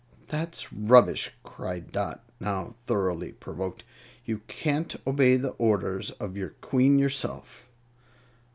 [0.29, 3.83] "That's rubbish!" cried Dot, now thoroughly provoked.
[4.25, 7.69] "You can't obey the orders of your Queen yourself."